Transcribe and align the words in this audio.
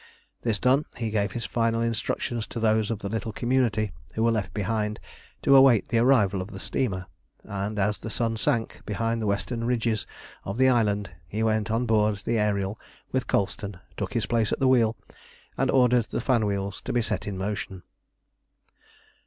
This 0.41 0.57
done, 0.57 0.85
he 0.97 1.11
gave 1.11 1.33
his 1.33 1.45
final 1.45 1.79
instructions 1.79 2.47
to 2.47 2.59
those 2.59 2.89
of 2.89 2.97
the 2.97 3.07
little 3.07 3.31
community 3.31 3.91
who 4.13 4.23
were 4.23 4.31
left 4.31 4.51
behind 4.51 4.99
to 5.43 5.55
await 5.55 5.89
the 5.89 5.99
arrival 5.99 6.41
of 6.41 6.49
the 6.49 6.57
steamer, 6.57 7.05
and 7.43 7.77
as 7.77 7.99
the 7.99 8.09
sun 8.09 8.35
sank 8.35 8.81
behind 8.83 9.21
the 9.21 9.27
western 9.27 9.63
ridges 9.63 10.07
of 10.43 10.57
the 10.57 10.69
island, 10.69 11.11
he 11.27 11.43
went 11.43 11.69
on 11.69 11.85
board 11.85 12.15
the 12.25 12.39
Ariel 12.39 12.79
with 13.11 13.27
Colston, 13.27 13.77
took 13.95 14.13
his 14.13 14.25
place 14.25 14.51
at 14.51 14.57
the 14.59 14.67
wheel, 14.67 14.97
and 15.55 15.69
ordered 15.69 16.05
the 16.05 16.19
fan 16.19 16.47
wheels 16.47 16.81
to 16.85 16.91
be 16.91 17.03
set 17.03 17.27
in 17.27 17.37
motion. 17.37 17.83